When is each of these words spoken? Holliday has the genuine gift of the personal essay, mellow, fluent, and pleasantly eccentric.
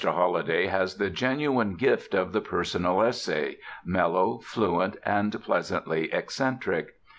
Holliday 0.03 0.65
has 0.65 0.95
the 0.95 1.11
genuine 1.11 1.75
gift 1.75 2.15
of 2.15 2.31
the 2.31 2.41
personal 2.41 3.03
essay, 3.03 3.59
mellow, 3.85 4.39
fluent, 4.39 4.97
and 5.05 5.39
pleasantly 5.43 6.11
eccentric. 6.11 6.95